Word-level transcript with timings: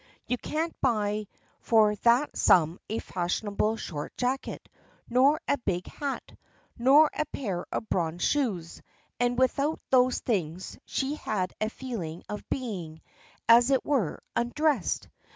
You 0.25 0.39
can't 0.39 0.75
buy 0.81 1.27
for 1.59 1.95
that 1.97 2.35
sum 2.35 2.79
a 2.89 2.97
fashionable 2.97 3.77
short 3.77 4.17
jacket, 4.17 4.67
nor 5.07 5.39
a 5.47 5.59
big 5.59 5.85
hat, 5.85 6.35
nor 6.75 7.11
a 7.13 7.23
pair 7.25 7.67
of 7.71 7.87
bronze 7.87 8.23
shoes, 8.23 8.81
and 9.19 9.37
without 9.37 9.79
those 9.91 10.17
things 10.19 10.75
she 10.85 11.17
had 11.17 11.53
a 11.61 11.69
feeling 11.69 12.23
of 12.29 12.49
being, 12.49 12.99
as 13.47 13.69
it 13.69 13.85
were, 13.85 14.23
undressed. 14.35 15.07